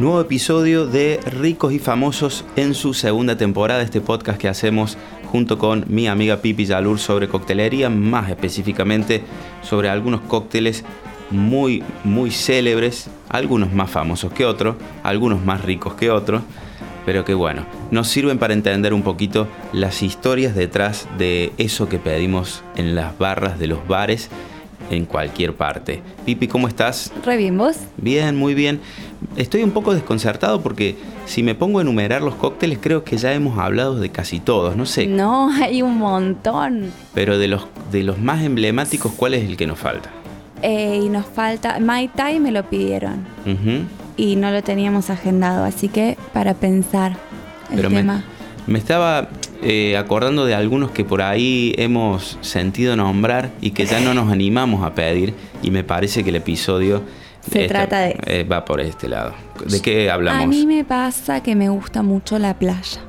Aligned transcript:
Nuevo 0.00 0.18
episodio 0.18 0.86
de 0.86 1.20
Ricos 1.26 1.74
y 1.74 1.78
Famosos 1.78 2.46
en 2.56 2.72
su 2.72 2.94
segunda 2.94 3.36
temporada, 3.36 3.82
este 3.82 4.00
podcast 4.00 4.40
que 4.40 4.48
hacemos 4.48 4.96
junto 5.26 5.58
con 5.58 5.84
mi 5.88 6.08
amiga 6.08 6.38
Pipi 6.38 6.64
Yalur 6.64 6.98
sobre 6.98 7.28
coctelería, 7.28 7.90
más 7.90 8.30
específicamente 8.30 9.22
sobre 9.60 9.90
algunos 9.90 10.22
cócteles 10.22 10.86
muy, 11.30 11.82
muy 12.02 12.30
célebres, 12.30 13.10
algunos 13.28 13.74
más 13.74 13.90
famosos 13.90 14.32
que 14.32 14.46
otros, 14.46 14.76
algunos 15.02 15.44
más 15.44 15.62
ricos 15.62 15.92
que 15.92 16.10
otros, 16.10 16.40
pero 17.04 17.26
que 17.26 17.34
bueno, 17.34 17.66
nos 17.90 18.08
sirven 18.08 18.38
para 18.38 18.54
entender 18.54 18.94
un 18.94 19.02
poquito 19.02 19.48
las 19.74 20.02
historias 20.02 20.54
detrás 20.54 21.08
de 21.18 21.52
eso 21.58 21.90
que 21.90 21.98
pedimos 21.98 22.64
en 22.74 22.94
las 22.94 23.18
barras 23.18 23.58
de 23.58 23.66
los 23.66 23.86
bares 23.86 24.30
en 24.90 25.06
cualquier 25.06 25.54
parte. 25.54 26.02
Pipi, 26.26 26.48
¿cómo 26.48 26.68
estás? 26.68 27.12
Re 27.24 27.36
bien, 27.36 27.56
¿vos? 27.56 27.76
Bien, 27.96 28.36
muy 28.36 28.54
bien. 28.54 28.80
Estoy 29.36 29.62
un 29.62 29.70
poco 29.70 29.94
desconcertado 29.94 30.60
porque 30.60 30.96
si 31.26 31.42
me 31.42 31.54
pongo 31.54 31.78
a 31.78 31.82
enumerar 31.82 32.22
los 32.22 32.34
cócteles 32.34 32.78
creo 32.80 33.04
que 33.04 33.16
ya 33.16 33.32
hemos 33.32 33.58
hablado 33.58 33.98
de 33.98 34.10
casi 34.10 34.40
todos, 34.40 34.76
no 34.76 34.86
sé. 34.86 35.06
No, 35.06 35.50
hay 35.62 35.82
un 35.82 35.96
montón. 35.98 36.92
Pero 37.14 37.38
de 37.38 37.48
los, 37.48 37.66
de 37.92 38.02
los 38.02 38.18
más 38.18 38.42
emblemáticos, 38.42 39.12
¿cuál 39.12 39.34
es 39.34 39.48
el 39.48 39.56
que 39.56 39.66
nos 39.66 39.78
falta? 39.78 40.10
Eh, 40.62 41.00
y 41.04 41.08
nos 41.08 41.24
falta, 41.24 41.78
Mai 41.80 42.08
Tai 42.08 42.38
me 42.38 42.52
lo 42.52 42.68
pidieron 42.68 43.24
y 44.18 44.36
no 44.36 44.50
lo 44.50 44.62
teníamos 44.62 45.08
agendado, 45.08 45.64
así 45.64 45.88
que 45.88 46.18
para 46.34 46.52
pensar 46.52 47.16
el 47.70 47.88
tema. 47.88 48.24
Me, 48.66 48.74
me 48.74 48.78
estaba 48.78 49.30
eh, 49.62 49.96
acordando 49.96 50.46
de 50.46 50.54
algunos 50.54 50.90
que 50.90 51.04
por 51.04 51.20
ahí 51.22 51.74
hemos 51.76 52.38
sentido 52.40 52.96
nombrar 52.96 53.50
y 53.60 53.72
que 53.72 53.84
ya 53.84 54.00
no 54.00 54.14
nos 54.14 54.32
animamos 54.32 54.84
a 54.84 54.94
pedir 54.94 55.34
y 55.62 55.70
me 55.70 55.84
parece 55.84 56.24
que 56.24 56.30
el 56.30 56.36
episodio 56.36 57.02
se 57.48 57.68
trata 57.68 58.00
de 58.00 58.16
eh, 58.26 58.44
va 58.44 58.64
por 58.64 58.80
este 58.80 59.08
lado. 59.08 59.34
¿De 59.66 59.80
qué 59.80 60.10
hablamos? 60.10 60.44
A 60.44 60.46
mí 60.46 60.66
me 60.66 60.84
pasa 60.84 61.42
que 61.42 61.54
me 61.54 61.68
gusta 61.68 62.02
mucho 62.02 62.38
la 62.38 62.54
playa. 62.58 63.02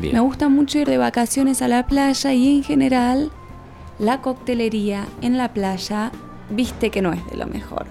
Me 0.00 0.18
gusta 0.20 0.48
mucho 0.48 0.78
ir 0.78 0.88
de 0.88 0.98
vacaciones 0.98 1.62
a 1.62 1.68
la 1.68 1.86
playa 1.86 2.32
y 2.32 2.56
en 2.56 2.64
general 2.64 3.30
la 3.98 4.20
coctelería 4.20 5.06
en 5.22 5.38
la 5.38 5.52
playa, 5.52 6.10
viste 6.50 6.90
que 6.90 7.02
no 7.02 7.12
es 7.12 7.24
de 7.26 7.36
lo 7.36 7.46
mejor. 7.46 7.86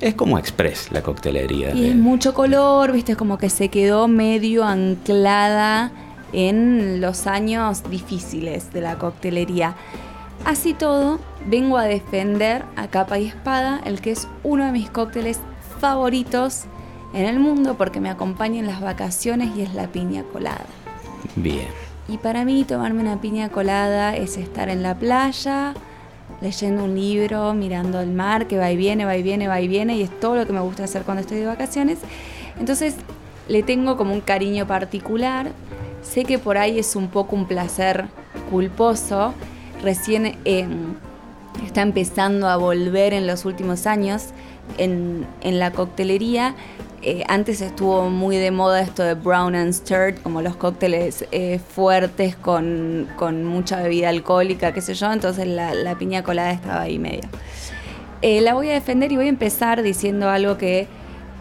Es 0.00 0.14
como 0.14 0.38
express 0.38 0.90
la 0.90 1.02
coctelería. 1.02 1.72
Y 1.72 1.86
es 1.90 1.94
mucho 1.94 2.34
color, 2.34 2.90
viste, 2.92 3.12
es 3.12 3.18
como 3.18 3.38
que 3.38 3.48
se 3.48 3.68
quedó 3.68 4.08
medio 4.08 4.64
anclada 4.64 5.92
en 6.34 7.00
los 7.00 7.26
años 7.26 7.88
difíciles 7.88 8.72
de 8.72 8.80
la 8.80 8.98
coctelería. 8.98 9.76
Así 10.44 10.74
todo, 10.74 11.20
vengo 11.46 11.78
a 11.78 11.84
defender 11.84 12.64
a 12.76 12.88
capa 12.88 13.18
y 13.18 13.28
espada 13.28 13.80
el 13.84 14.00
que 14.00 14.10
es 14.10 14.28
uno 14.42 14.66
de 14.66 14.72
mis 14.72 14.90
cócteles 14.90 15.38
favoritos 15.80 16.64
en 17.14 17.24
el 17.26 17.38
mundo 17.38 17.76
porque 17.78 18.00
me 18.00 18.10
acompaña 18.10 18.58
en 18.58 18.66
las 18.66 18.80
vacaciones 18.80 19.56
y 19.56 19.62
es 19.62 19.74
la 19.74 19.86
piña 19.86 20.24
colada. 20.24 20.66
Bien. 21.36 21.68
Y 22.08 22.18
para 22.18 22.44
mí 22.44 22.64
tomarme 22.64 23.00
una 23.00 23.20
piña 23.20 23.48
colada 23.48 24.14
es 24.14 24.36
estar 24.36 24.68
en 24.68 24.82
la 24.82 24.94
playa, 24.94 25.72
leyendo 26.40 26.84
un 26.84 26.94
libro, 26.94 27.54
mirando 27.54 28.00
el 28.00 28.10
mar, 28.10 28.46
que 28.46 28.58
va 28.58 28.70
y 28.70 28.76
viene, 28.76 29.06
va 29.06 29.16
y 29.16 29.22
viene, 29.22 29.48
va 29.48 29.60
y 29.60 29.68
viene, 29.68 29.96
y 29.96 30.02
es 30.02 30.20
todo 30.20 30.36
lo 30.36 30.46
que 30.46 30.52
me 30.52 30.60
gusta 30.60 30.84
hacer 30.84 31.02
cuando 31.04 31.22
estoy 31.22 31.38
de 31.38 31.46
vacaciones. 31.46 31.98
Entonces 32.58 32.96
le 33.48 33.62
tengo 33.62 33.96
como 33.96 34.12
un 34.12 34.20
cariño 34.20 34.66
particular. 34.66 35.52
Sé 36.04 36.24
que 36.24 36.38
por 36.38 36.58
ahí 36.58 36.78
es 36.78 36.94
un 36.94 37.08
poco 37.08 37.34
un 37.34 37.46
placer 37.46 38.04
culposo. 38.50 39.34
Recién 39.82 40.38
em, 40.44 40.94
está 41.66 41.82
empezando 41.82 42.48
a 42.48 42.56
volver 42.56 43.12
en 43.12 43.26
los 43.26 43.44
últimos 43.44 43.86
años 43.86 44.28
en, 44.78 45.26
en 45.40 45.58
la 45.58 45.72
coctelería 45.72 46.54
eh, 47.06 47.22
antes 47.28 47.60
estuvo 47.60 48.08
muy 48.08 48.38
de 48.38 48.50
moda 48.50 48.80
esto 48.80 49.02
de 49.02 49.12
brown 49.12 49.54
and 49.54 49.74
stirred, 49.74 50.16
como 50.22 50.40
los 50.40 50.56
cócteles 50.56 51.26
eh, 51.32 51.58
fuertes 51.58 52.34
con, 52.34 53.08
mucha 53.44 53.82
bebida 53.82 54.08
alcohólica, 54.08 54.72
qué 54.72 54.80
sé 54.80 54.94
yo, 54.94 55.12
entonces 55.12 55.46
la, 55.46 55.94
piña 55.98 56.22
colada 56.22 56.52
estaba 56.52 56.80
ahí 56.80 56.98
medio. 56.98 57.28
Eh, 58.22 58.40
la 58.40 58.54
voy 58.54 58.70
a 58.70 58.72
defender 58.72 59.12
y 59.12 59.16
voy 59.16 59.26
a 59.26 59.28
empezar 59.28 59.82
diciendo 59.82 60.30
algo 60.30 60.56
que 60.56 60.88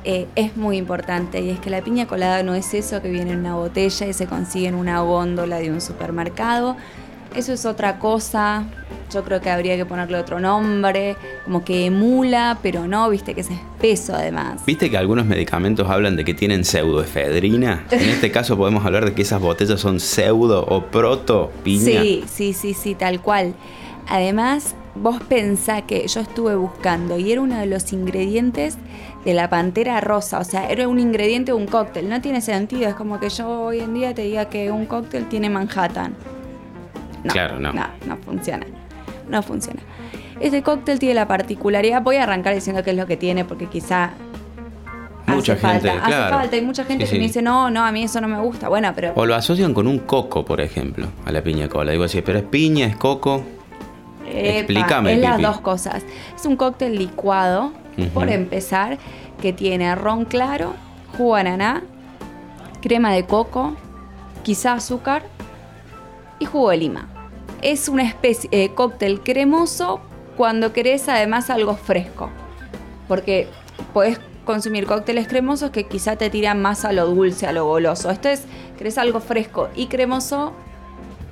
es 0.03 0.57
muy 0.57 0.77
importante 0.77 1.41
y 1.41 1.49
es 1.49 1.59
que 1.59 1.69
la 1.69 1.81
piña 1.81 2.07
colada 2.07 2.43
no 2.43 2.55
es 2.55 2.73
eso 2.73 3.01
que 3.01 3.09
viene 3.09 3.31
en 3.31 3.39
una 3.39 3.55
botella 3.55 4.07
y 4.07 4.13
se 4.13 4.27
consigue 4.27 4.67
en 4.67 4.75
una 4.75 5.01
góndola 5.01 5.59
de 5.59 5.71
un 5.71 5.81
supermercado. 5.81 6.75
Eso 7.35 7.51
es 7.51 7.65
otra 7.65 7.97
cosa, 7.97 8.65
yo 9.11 9.23
creo 9.23 9.41
que 9.41 9.49
habría 9.49 9.75
que 9.75 9.85
ponerle 9.85 10.17
otro 10.17 10.39
nombre, 10.39 11.15
como 11.45 11.65
que 11.65 11.87
emula, 11.87 12.59
pero 12.61 12.87
no, 12.87 13.09
viste 13.09 13.33
que 13.33 13.41
es 13.41 13.49
espeso 13.49 14.13
además. 14.13 14.63
Viste 14.67 14.91
que 14.91 14.97
algunos 14.97 15.25
medicamentos 15.25 15.89
hablan 15.89 16.15
de 16.15 16.25
que 16.25 16.35
tienen 16.35 16.63
pseudoefedrina. 16.63 17.85
En 17.89 18.09
este 18.09 18.31
caso 18.31 18.55
podemos 18.55 18.85
hablar 18.85 19.05
de 19.05 19.13
que 19.13 19.23
esas 19.23 19.41
botellas 19.41 19.79
son 19.79 19.99
pseudo 19.99 20.63
o 20.67 20.85
proto 20.85 21.51
piña. 21.63 22.01
Sí, 22.03 22.23
sí, 22.27 22.53
sí, 22.53 22.73
sí, 22.75 22.93
tal 22.93 23.19
cual. 23.19 23.55
Además, 24.07 24.75
vos 24.95 25.21
pensá 25.27 25.83
que 25.83 26.07
yo 26.07 26.21
estuve 26.21 26.55
buscando 26.55 27.17
y 27.17 27.31
era 27.31 27.41
uno 27.41 27.57
de 27.57 27.65
los 27.65 27.91
ingredientes 27.93 28.77
de 29.25 29.33
la 29.33 29.49
pantera 29.49 29.99
rosa, 30.01 30.39
o 30.39 30.43
sea, 30.43 30.69
era 30.69 30.87
un 30.87 30.99
ingrediente 30.99 31.51
de 31.51 31.57
un 31.57 31.67
cóctel, 31.67 32.09
no 32.09 32.21
tiene 32.21 32.41
sentido, 32.41 32.89
es 32.89 32.95
como 32.95 33.19
que 33.19 33.29
yo 33.29 33.49
hoy 33.49 33.79
en 33.79 33.93
día 33.93 34.13
te 34.13 34.23
diga 34.23 34.45
que 34.45 34.71
un 34.71 34.85
cóctel 34.85 35.27
tiene 35.29 35.49
Manhattan. 35.49 36.15
claro, 37.27 37.59
no. 37.59 37.71
No, 37.73 37.87
no 38.05 38.17
funciona 38.17 38.65
no 39.27 39.41
funciona. 39.43 39.81
Este 40.39 40.61
cóctel 40.63 40.99
tiene 40.99 41.15
la 41.15 41.27
particularidad, 41.27 42.01
voy 42.01 42.17
a 42.17 42.23
arrancar 42.23 42.53
diciendo 42.53 42.83
qué 42.83 42.91
es 42.91 42.97
lo 42.97 43.05
que 43.05 43.17
tiene, 43.17 43.45
porque 43.45 43.67
quizá 43.67 44.11
Mucha 45.25 45.55
gente, 45.55 45.87
falta, 45.87 46.05
claro. 46.05 46.25
hace 46.25 46.33
falta. 46.35 46.55
Hay 46.57 46.61
mucha 46.61 46.83
gente 46.83 47.05
que 47.05 47.13
me 47.13 47.23
dice, 47.23 47.41
no, 47.41 47.69
no, 47.69 47.85
a 47.85 47.91
mí 47.91 48.03
eso 48.03 48.19
no 48.19 48.27
me 48.27 48.39
gusta. 48.39 48.67
Bueno, 48.67 48.91
pero. 48.93 49.13
O 49.15 49.25
lo 49.25 49.35
asocian 49.35 49.73
con 49.73 49.87
un 49.87 49.99
coco, 49.99 50.43
por 50.43 50.59
ejemplo, 50.59 51.07
a 51.25 51.31
la 51.31 51.41
piña 51.41 51.69
cola. 51.69 51.91
Digo 51.91 52.03
así, 52.03 52.21
pero 52.21 52.39
es 52.39 52.45
piña, 52.45 52.85
es 52.85 52.97
coco. 52.97 53.43
Explícame. 54.33 55.13
Es 55.13 55.19
las 55.19 55.41
dos 55.41 55.61
cosas. 55.61 56.03
Es 56.35 56.45
un 56.45 56.55
cóctel 56.55 56.97
licuado, 56.97 57.71
por 58.13 58.29
empezar, 58.29 58.97
que 59.41 59.53
tiene 59.53 59.93
ron 59.95 60.25
claro, 60.25 60.73
jugo 61.17 61.35
de 61.35 61.41
ananá, 61.41 61.83
crema 62.81 63.11
de 63.13 63.25
coco, 63.25 63.75
quizá 64.43 64.73
azúcar 64.73 65.23
y 66.39 66.45
jugo 66.45 66.71
de 66.71 66.77
lima 66.77 67.13
es 67.63 67.87
una 67.87 68.03
especie 68.03 68.49
de 68.49 68.65
eh, 68.65 68.71
cóctel 68.75 69.21
cremoso 69.21 70.01
cuando 70.37 70.73
querés 70.73 71.07
además 71.07 71.49
algo 71.49 71.75
fresco. 71.75 72.29
Porque 73.07 73.47
podés 73.93 74.19
consumir 74.45 74.85
cócteles 74.85 75.27
cremosos 75.27 75.71
que 75.71 75.85
quizá 75.85 76.17
te 76.17 76.29
tiran 76.29 76.61
más 76.61 76.83
a 76.83 76.91
lo 76.91 77.07
dulce, 77.07 77.47
a 77.47 77.53
lo 77.53 77.65
goloso. 77.65 78.11
Esto 78.11 78.27
es, 78.27 78.43
querés 78.77 78.97
algo 78.97 79.21
fresco 79.21 79.69
y 79.75 79.87
cremoso, 79.87 80.51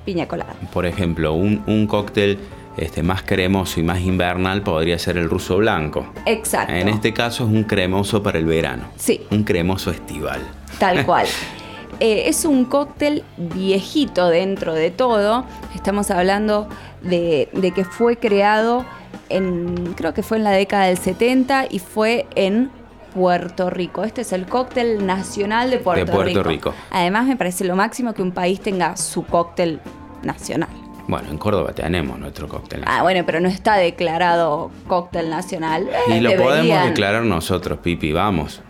piña 0.06 0.28
colada. 0.28 0.54
Por 0.72 0.86
ejemplo, 0.86 1.34
un, 1.34 1.86
cóctel 1.88 2.40
este, 2.78 3.04
más 3.04 3.24
cremoso 3.24 3.80
y 3.80 3.84
más 3.84 4.02
invernal 4.02 4.62
podría 4.64 4.98
ser 4.98 5.18
el 5.18 5.30
ruso 5.30 5.58
blanco. 5.58 6.08
Exacto. 6.26 6.74
En 6.74 6.88
este 6.88 7.14
caso 7.14 7.44
es 7.44 7.50
un 7.50 7.64
cremoso 7.64 8.24
para 8.24 8.40
el 8.40 8.46
verano. 8.46 8.84
Sí. 8.98 9.22
Un 9.30 9.44
cremoso 9.44 9.92
estival. 9.92 10.42
Tal 10.80 11.06
cual. 11.06 11.28
Eh, 12.00 12.24
es 12.28 12.46
un 12.46 12.66
cóctel 12.66 13.24
viejito 13.38 14.30
dentro 14.30 14.74
de 14.74 14.90
todo. 14.90 15.46
Estamos 15.76 16.10
hablando 16.10 16.68
de, 17.04 17.50
que 17.76 17.86
fue 17.86 18.18
creado 18.18 18.86
en, 19.30 19.94
creo 19.96 20.14
que 20.14 20.24
fue 20.24 20.38
en 20.38 20.44
la 20.44 20.52
década 20.52 20.86
del 20.86 20.98
70 20.98 21.68
y 21.70 21.80
fue 21.80 22.26
en 22.36 22.72
Puerto 23.14 23.70
Rico. 23.70 24.04
Este 24.04 24.22
es 24.22 24.32
el 24.32 24.46
cóctel 24.46 25.06
nacional 25.06 25.70
de 25.70 25.78
Puerto, 25.78 26.06
de 26.06 26.12
Puerto 26.12 26.44
Rico. 26.44 26.74
Además, 26.90 27.28
me 27.28 27.36
parece 27.36 27.66
lo 27.66 27.76
máximo 27.76 28.14
que 28.14 28.22
un 28.22 28.32
país 28.32 28.62
tenga 28.62 28.98
su 28.98 29.24
cóctel 29.26 29.80
nacional. 30.24 30.70
Bueno, 31.08 31.30
en 31.30 31.38
Córdoba 31.38 31.74
tenemos 31.74 32.20
nuestro 32.20 32.48
cóctel 32.48 32.82
nacional. 32.82 33.00
Ah, 33.00 33.04
bueno, 33.04 33.24
pero 33.26 33.40
no 33.40 33.50
está 33.50 33.76
declarado 33.76 34.72
cóctel 34.88 35.30
nacional. 35.30 35.90
y 36.08 36.20
lo 36.20 36.36
podemos 36.36 36.86
declarar 36.86 37.24
nosotros, 37.24 37.80
Pipi, 37.80 38.12
vamos. 38.12 38.62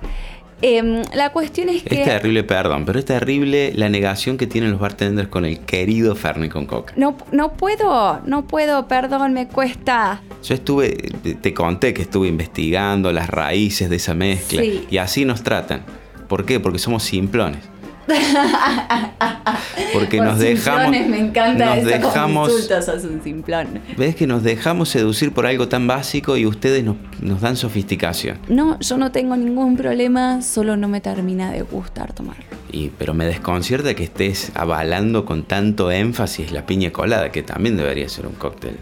Em, 0.63 1.01
la 1.15 1.31
cuestión 1.31 1.69
es 1.69 1.83
que. 1.83 2.01
Es 2.01 2.05
terrible, 2.07 2.43
perdón, 2.43 2.85
pero 2.85 2.99
es 2.99 3.05
terrible 3.05 3.73
la 3.75 3.89
negación 3.89 4.37
que 4.37 4.45
tienen 4.45 4.71
los 4.71 4.79
bartenders 4.79 5.27
con 5.27 5.43
el 5.45 5.59
querido 5.61 6.15
Fernet 6.15 6.51
con 6.51 6.67
Coca. 6.67 6.93
No, 6.97 7.17
no 7.31 7.53
puedo, 7.53 8.21
no 8.25 8.45
puedo, 8.45 8.87
perdón, 8.87 9.33
me 9.33 9.47
cuesta. 9.47 10.21
Yo 10.43 10.53
estuve, 10.53 10.89
te 11.41 11.53
conté 11.53 11.93
que 11.93 12.03
estuve 12.03 12.27
investigando 12.27 13.11
las 13.11 13.29
raíces 13.29 13.89
de 13.89 13.95
esa 13.95 14.13
mezcla 14.13 14.63
y 14.63 14.97
así 14.97 15.25
nos 15.25 15.41
tratan. 15.41 15.83
¿Por 16.27 16.45
qué? 16.45 16.59
Porque 16.59 16.79
somos 16.79 17.03
simplones. 17.03 17.70
Porque 19.93 20.19
nos 20.19 20.39
dejamos. 20.39 20.91
Me 20.91 21.19
encanta 21.19 21.75
nos 21.75 21.85
dejamos, 21.85 22.69
un 23.03 23.21
simplón. 23.23 23.81
¿Ves 23.97 24.15
que 24.15 24.27
nos 24.27 24.43
dejamos 24.43 24.89
seducir 24.89 25.31
por 25.33 25.45
algo 25.45 25.67
tan 25.67 25.87
básico 25.87 26.37
y 26.37 26.45
ustedes 26.45 26.83
nos, 26.83 26.97
nos, 27.21 27.41
dan 27.41 27.55
sofisticación? 27.57 28.39
No, 28.47 28.79
yo 28.79 28.97
no 28.97 29.11
tengo 29.11 29.35
ningún 29.37 29.77
problema, 29.77 30.41
solo 30.41 30.77
no 30.77 30.87
me 30.87 31.01
termina 31.01 31.51
de 31.51 31.61
gustar 31.61 32.13
tomarlo. 32.13 32.43
Y, 32.71 32.89
pero 32.89 33.13
me 33.13 33.25
desconcierta 33.25 33.93
que 33.93 34.03
estés 34.03 34.51
avalando 34.55 35.25
con 35.25 35.43
tanto 35.43 35.91
énfasis 35.91 36.51
la 36.51 36.65
piña 36.65 36.91
colada, 36.91 37.31
que 37.31 37.43
también 37.43 37.77
debería 37.77 38.07
ser 38.09 38.27
un 38.27 38.33
cóctel 38.33 38.77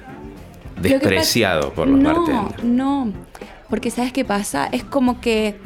despreciado 0.82 1.74
por 1.74 1.88
los 1.88 2.00
no, 2.00 2.14
bartenders. 2.14 2.64
No, 2.64 3.12
porque 3.70 3.92
¿sabes 3.92 4.14
qué 4.14 4.26
pasa? 4.26 4.68
Es 4.72 4.84
como 4.84 5.20
que 5.22 5.60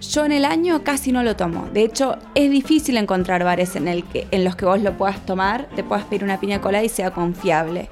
Yo 0.00 0.24
en 0.24 0.32
el 0.32 0.44
año 0.44 0.82
casi 0.84 1.12
no 1.12 1.22
lo 1.22 1.36
tomo. 1.36 1.68
De 1.72 1.82
hecho, 1.82 2.16
es 2.34 2.50
difícil 2.50 2.96
encontrar 2.96 3.44
bares 3.44 3.76
en, 3.76 3.88
el 3.88 4.04
que, 4.04 4.26
en 4.30 4.44
los 4.44 4.56
que 4.56 4.66
vos 4.66 4.80
lo 4.80 4.96
puedas 4.96 5.24
tomar, 5.24 5.68
te 5.74 5.82
puedas 5.82 6.04
pedir 6.04 6.24
una 6.24 6.38
piña 6.38 6.60
colada 6.60 6.84
y 6.84 6.88
sea 6.88 7.10
confiable. 7.10 7.88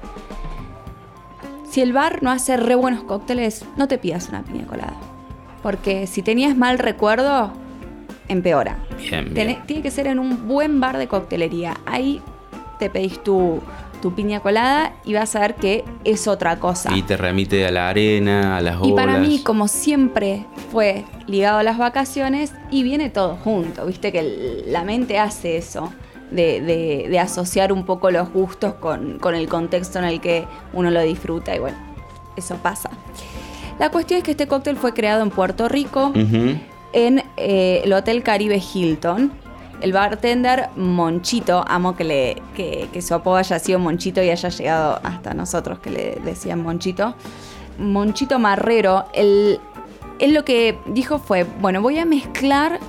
Si 1.69 1.81
el 1.81 1.93
bar 1.93 2.23
no 2.23 2.31
hace 2.31 2.57
re 2.57 2.75
buenos 2.75 3.03
cócteles, 3.03 3.65
no 3.75 3.87
te 3.87 3.97
pidas 3.97 4.29
una 4.29 4.43
piña 4.43 4.65
colada. 4.65 4.95
Porque 5.61 6.07
si 6.07 6.21
tenías 6.21 6.55
mal 6.55 6.79
recuerdo, 6.79 7.51
empeora. 8.27 8.77
Bien, 8.97 9.33
bien. 9.33 9.63
Tiene 9.65 9.81
que 9.81 9.91
ser 9.91 10.07
en 10.07 10.19
un 10.19 10.47
buen 10.47 10.79
bar 10.79 10.97
de 10.97 11.07
coctelería. 11.07 11.75
Ahí 11.85 12.21
te 12.79 12.89
pedís 12.89 13.21
tu, 13.23 13.61
tu 14.05 14.13
piña 14.13 14.39
colada 14.39 14.93
y 15.03 15.15
vas 15.15 15.35
a 15.35 15.39
ver 15.39 15.55
que 15.55 15.83
es 16.03 16.27
otra 16.27 16.59
cosa. 16.59 16.95
Y 16.95 17.01
te 17.01 17.17
remite 17.17 17.65
a 17.65 17.71
la 17.71 17.89
arena, 17.89 18.55
a 18.55 18.61
las 18.61 18.75
olas. 18.75 18.87
Y 18.87 18.91
para 18.93 19.17
mí, 19.17 19.39
como 19.41 19.67
siempre 19.67 20.45
fue 20.71 21.05
ligado 21.25 21.57
a 21.57 21.63
las 21.63 21.79
vacaciones, 21.79 22.53
y 22.69 22.83
viene 22.83 23.09
todo 23.09 23.35
junto, 23.43 23.83
viste 23.87 24.11
que 24.11 24.61
la 24.67 24.83
mente 24.83 25.17
hace 25.17 25.57
eso. 25.57 25.91
De, 26.29 26.59
de- 26.61 27.07
de 27.09 27.19
asociar 27.19 27.71
un 27.73 27.83
poco 27.85 28.09
los 28.11 28.31
gustos 28.31 28.73
con, 28.75 29.17
con 29.19 29.33
el 29.35 29.47
contexto 29.47 29.97
en 29.99 30.05
el 30.05 30.19
que 30.21 30.45
uno 30.73 30.89
lo 30.91 31.01
disfruta 31.01 31.55
y 31.55 31.59
bueno, 31.59 31.77
eso 32.35 32.57
pasa. 32.57 32.89
La 33.79 33.89
cuestión 33.89 34.17
es 34.19 34.23
que 34.23 34.31
este 34.31 34.47
cóctel 34.47 34.75
fue 34.75 34.93
creado 34.93 35.21
en 35.23 35.29
Puerto 35.31 35.67
Rico 35.69 36.11
en 36.93 37.23
eh, 37.37 37.81
el 37.83 37.93
Hotel 37.93 38.21
Caribe 38.23 38.59
Hilton. 38.73 39.31
El 39.85 39.93
bartender 39.93 40.69
Monchito, 40.77 41.63
amo 41.67 41.95
que, 41.95 42.41
su 43.03 43.13
apodo 43.13 43.35
haya 43.35 43.59
sido 43.59 43.77
Monchito 43.77 44.23
y 44.23 44.31
haya 44.31 44.49
llegado 44.49 44.99
hasta 45.03 45.35
nosotros 45.35 45.77
que 45.77 45.91
le 45.91 46.15
decían 46.25 46.63
Monchito. 46.63 47.13
Monchito 47.77 48.39
Marrero, 48.39 49.05
él, 49.13 49.59
él 50.17 50.33
lo 50.33 50.43
que 50.43 50.75
dijo 50.87 51.19
fue, 51.19 51.43
bueno, 51.61 51.83
voy 51.83 51.99
a 51.99 52.05
mezclar 52.05 52.79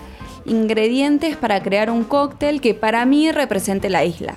ingredientes 0.47 1.37
para 1.37 1.63
crear 1.63 1.91
un 1.91 2.03
cóctel 2.03 2.63
que 2.63 2.73
para 2.73 3.05
mí 3.05 3.31
represente 3.31 3.91
la 3.91 4.03
isla. 4.07 4.33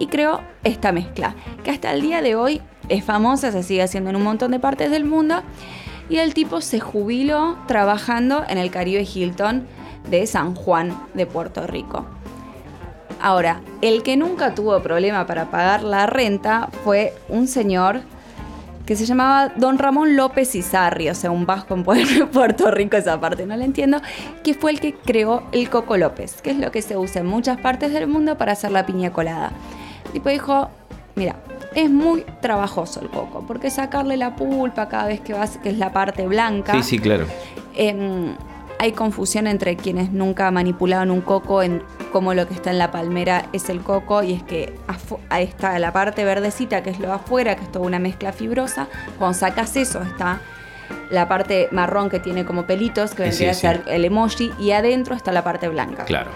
Y 0.00 0.08
creó 0.08 0.40
esta 0.64 0.90
mezcla, 0.90 1.36
que 1.62 1.70
hasta 1.70 1.92
el 1.92 2.00
día 2.00 2.20
de 2.20 2.34
hoy 2.34 2.62
es 2.88 3.04
famosa, 3.04 3.52
se 3.52 3.62
sigue 3.62 3.82
haciendo 3.82 4.10
en 4.10 4.16
un 4.16 4.24
montón 4.24 4.50
de 4.50 4.58
partes 4.58 4.90
del 4.90 5.04
mundo. 5.04 5.40
Y 6.08 6.16
el 6.16 6.34
tipo 6.34 6.60
se 6.60 6.80
jubiló 6.80 7.58
trabajando 7.68 8.42
en 8.48 8.58
el 8.58 8.72
Caribe 8.72 9.06
Hilton 9.14 9.68
de 10.08 10.26
San 10.26 10.54
Juan 10.54 10.96
de 11.14 11.26
Puerto 11.26 11.66
Rico. 11.66 12.04
Ahora, 13.20 13.60
el 13.80 14.02
que 14.02 14.16
nunca 14.16 14.54
tuvo 14.54 14.80
problema 14.82 15.26
para 15.26 15.50
pagar 15.50 15.82
la 15.82 16.06
renta 16.06 16.68
fue 16.84 17.14
un 17.28 17.48
señor 17.48 18.00
que 18.84 18.96
se 18.96 19.06
llamaba 19.06 19.48
Don 19.56 19.78
Ramón 19.78 20.14
López 20.14 20.54
Izarri, 20.54 21.08
o 21.08 21.14
sea, 21.14 21.30
un 21.30 21.46
vasco 21.46 21.72
en 21.72 21.86
Pu- 21.86 22.28
Puerto 22.32 22.70
Rico, 22.70 22.98
esa 22.98 23.18
parte 23.18 23.46
no 23.46 23.56
la 23.56 23.64
entiendo, 23.64 23.98
que 24.42 24.52
fue 24.52 24.72
el 24.72 24.80
que 24.80 24.92
creó 24.94 25.42
el 25.52 25.70
Coco 25.70 25.96
López, 25.96 26.42
que 26.42 26.50
es 26.50 26.58
lo 26.58 26.70
que 26.70 26.82
se 26.82 26.98
usa 26.98 27.22
en 27.22 27.26
muchas 27.26 27.58
partes 27.58 27.94
del 27.94 28.06
mundo 28.08 28.36
para 28.36 28.52
hacer 28.52 28.72
la 28.72 28.84
piña 28.84 29.10
colada. 29.10 29.52
El 30.04 30.12
tipo 30.12 30.28
dijo, 30.28 30.68
mira, 31.14 31.36
es 31.74 31.88
muy 31.90 32.26
trabajoso 32.42 33.00
el 33.00 33.08
coco, 33.08 33.44
porque 33.48 33.70
sacarle 33.70 34.18
la 34.18 34.36
pulpa 34.36 34.86
cada 34.90 35.06
vez 35.06 35.20
que 35.22 35.32
vas, 35.32 35.56
que 35.56 35.70
es 35.70 35.78
la 35.78 35.90
parte 35.94 36.26
blanca, 36.26 36.74
Sí, 36.74 36.82
sí, 36.82 36.98
claro. 36.98 37.24
Em, 37.74 38.34
hay 38.84 38.92
confusión 38.92 39.46
entre 39.46 39.76
quienes 39.76 40.12
nunca 40.12 40.50
manipularon 40.50 41.10
un 41.10 41.20
coco 41.22 41.62
en 41.62 41.82
cómo 42.12 42.34
lo 42.34 42.46
que 42.46 42.54
está 42.54 42.70
en 42.70 42.78
la 42.78 42.90
palmera 42.90 43.46
es 43.52 43.68
el 43.70 43.80
coco 43.80 44.22
y 44.22 44.32
es 44.34 44.42
que 44.42 44.74
ahí 45.30 45.44
está 45.44 45.78
la 45.78 45.92
parte 45.92 46.24
verdecita 46.24 46.82
que 46.82 46.90
es 46.90 46.98
lo 47.00 47.06
de 47.08 47.14
afuera, 47.14 47.56
que 47.56 47.62
es 47.64 47.72
toda 47.72 47.86
una 47.86 47.98
mezcla 47.98 48.32
fibrosa. 48.32 48.88
Cuando 49.18 49.38
sacas 49.38 49.74
eso 49.76 50.02
está 50.02 50.40
la 51.10 51.28
parte 51.28 51.68
marrón 51.72 52.10
que 52.10 52.20
tiene 52.20 52.44
como 52.44 52.66
pelitos, 52.66 53.14
que 53.14 53.24
Sí, 53.32 53.44
vendría 53.44 53.50
a 53.50 53.54
sí. 53.54 53.60
ser 53.62 53.82
el 53.88 54.04
emoji, 54.04 54.52
y 54.60 54.72
adentro 54.72 55.14
está 55.14 55.32
la 55.32 55.42
parte 55.42 55.68
blanca. 55.68 56.04
Claro. 56.04 56.30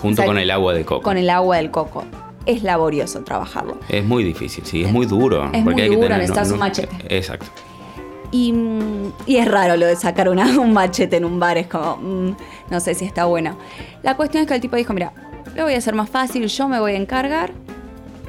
Junto 0.00 0.20
O 0.20 0.24
sea, 0.24 0.26
con 0.26 0.38
el 0.38 0.50
agua 0.50 0.74
de 0.74 0.84
coco. 0.84 1.02
Con 1.02 1.16
el 1.16 1.30
agua 1.30 1.56
del 1.56 1.70
coco. 1.70 2.04
Es 2.44 2.62
laborioso 2.62 3.22
trabajarlo. 3.22 3.78
Es 3.88 4.04
muy 4.04 4.22
difícil, 4.22 4.66
sí, 4.66 4.84
es 4.84 4.92
muy 4.92 5.06
duro. 5.06 5.50
Es 5.54 5.64
muy 5.64 5.72
hay 5.80 5.88
que 5.88 5.94
duro, 5.96 6.00
tener- 6.08 6.18
necesitas 6.18 6.50
un 6.50 6.58
machete. 6.58 6.96
Exacto. 7.08 7.46
Y, 8.36 8.52
es 9.28 9.48
raro 9.48 9.76
lo 9.76 9.86
de 9.86 9.94
sacar 9.94 10.28
un 10.58 10.72
machete 10.72 11.18
en 11.18 11.24
un 11.24 11.38
bar, 11.38 11.56
es 11.56 11.68
como, 11.68 11.98
mm, 11.98 12.36
no 12.68 12.80
sé 12.80 12.94
si 12.94 13.04
está 13.04 13.26
bueno. 13.26 13.56
La 14.02 14.16
cuestión 14.16 14.42
es 14.42 14.48
que 14.48 14.54
el 14.54 14.60
tipo 14.60 14.74
dijo, 14.74 14.92
mira, 14.92 15.12
lo 15.54 15.62
voy 15.62 15.74
a 15.74 15.78
hacer 15.78 15.94
más 15.94 16.10
fácil, 16.10 16.48
yo 16.48 16.66
me 16.66 16.80
voy 16.80 16.94
a 16.94 16.96
encargar 16.96 17.52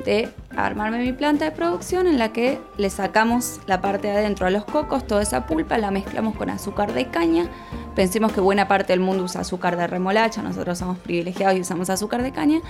de 0.05 0.29
armarme 0.55 0.99
mi 0.99 1.11
planta 1.11 1.45
de 1.45 1.51
producción 1.51 2.05
en 2.05 2.19
la 2.19 2.31
que 2.31 2.59
le 2.77 2.91
sacamos 2.91 3.61
la 3.65 3.81
parte 3.81 4.07
de 4.09 4.17
adentro 4.17 4.45
a 4.45 4.51
los 4.51 4.63
cocos, 4.63 5.07
toda 5.07 5.23
esa 5.23 5.47
pulpa, 5.47 5.79
la 5.79 5.89
mezclamos 5.89 6.35
con 6.35 6.51
azúcar 6.51 6.93
de 6.93 7.07
caña. 7.07 7.49
Pensemos 7.95 8.31
que 8.31 8.41
buena 8.41 8.67
parte 8.67 8.93
del 8.93 8.99
mundo 8.99 9.23
usa 9.23 9.41
azúcar 9.41 9.75
de 9.75 9.87
remolacha, 9.87 10.43
nosotros 10.43 10.77
somos 10.77 10.99
privilegiados 10.99 11.57
y 11.57 11.61
usamos 11.61 11.89
azúcar 11.89 12.21
de 12.21 12.31
caña. 12.31 12.61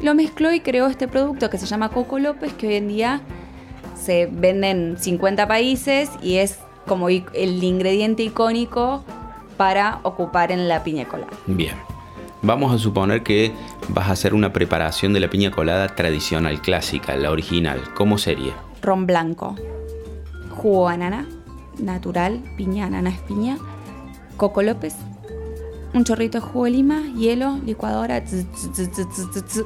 Lo 0.00 0.14
mezcló 0.14 0.52
y 0.52 0.60
creó 0.60 0.86
este 0.86 1.08
producto 1.08 1.50
que 1.50 1.58
se 1.58 1.66
llama 1.66 1.88
Coco 1.88 2.20
López, 2.20 2.52
que 2.52 2.68
hoy 2.68 2.74
en 2.76 2.86
día 2.86 3.22
se 4.00 4.26
vende 4.26 4.70
en 4.70 4.96
50 4.98 5.46
países 5.46 6.10
y 6.22 6.36
es 6.36 6.58
como 6.86 7.08
el 7.08 7.62
ingrediente 7.62 8.22
icónico 8.22 9.04
para 9.56 10.00
ocupar 10.02 10.52
en 10.52 10.68
la 10.68 10.82
piña 10.82 11.06
colada. 11.06 11.32
Bien. 11.46 11.74
Vamos 12.42 12.74
a 12.74 12.78
suponer 12.78 13.22
que 13.22 13.52
vas 13.90 14.08
a 14.08 14.12
hacer 14.12 14.32
una 14.32 14.50
preparación 14.50 15.12
de 15.12 15.20
la 15.20 15.28
piña 15.28 15.50
colada 15.50 15.94
tradicional, 15.94 16.62
clásica, 16.62 17.14
la 17.16 17.30
original. 17.30 17.82
¿Cómo 17.94 18.16
sería? 18.16 18.54
Ron 18.80 19.06
blanco, 19.06 19.56
jugo 20.48 20.88
de 20.88 20.96
banana, 20.96 21.28
natural, 21.78 22.42
piña, 22.56 22.86
ananá 22.86 23.10
es 23.10 23.20
piña, 23.20 23.58
Coco 24.38 24.62
López, 24.62 24.96
un 25.92 26.04
chorrito 26.04 26.40
de 26.40 26.46
jugo 26.46 26.64
de 26.64 26.70
lima, 26.70 27.02
hielo, 27.14 27.58
licuadora, 27.66 28.24
tz, 28.24 28.46
tz, 28.52 28.72
tz, 28.72 28.90
tz, 28.90 29.08
tz, 29.10 29.30
tz, 29.30 29.44
tz, 29.44 29.64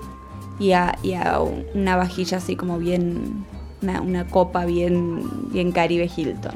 y 0.58 0.72
a, 0.72 0.98
y 1.04 1.14
a 1.14 1.38
una 1.74 1.96
vajilla 1.96 2.38
así 2.38 2.56
como 2.56 2.78
bien, 2.78 3.44
una, 3.84 4.00
una 4.00 4.26
copa 4.26 4.64
bien, 4.64 5.22
bien 5.52 5.72
Caribe 5.72 6.10
Hilton. 6.14 6.54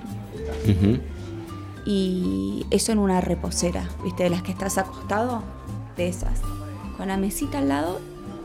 Y 1.86 2.66
eso 2.70 2.92
en 2.92 2.98
una 2.98 3.20
reposera, 3.20 3.88
¿viste? 4.02 4.25
De 4.25 4.30
las 4.30 4.42
que 4.42 4.52
estás 4.52 4.76
acostado, 4.78 5.42
de 5.96 6.08
esas. 6.08 6.40
Con 6.96 7.08
la 7.08 7.16
mesita 7.16 7.58
al 7.58 7.69
lado, 7.69 8.00